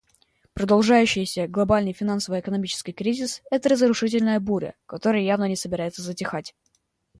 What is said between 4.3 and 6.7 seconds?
буря, которая явно не собирается затихать.